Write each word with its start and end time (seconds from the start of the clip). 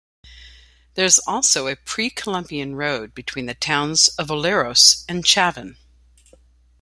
There's 0.95 1.19
also 1.27 1.67
a 1.67 1.75
pre-Columbian 1.75 2.73
road 2.75 3.13
between 3.13 3.45
the 3.45 3.53
towns 3.53 4.07
of 4.07 4.29
Olleros 4.31 5.05
and 5.07 5.23
Chavin. 5.23 5.77